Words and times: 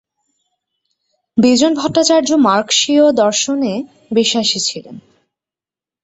বিজন 1.37 1.71
ভট্টাচার্য 1.73 2.29
মার্কসীয় 2.47 3.05
দর্শনে 3.13 3.73
বিশ্বাসী 4.11 4.59
ছিলেন। 4.59 4.95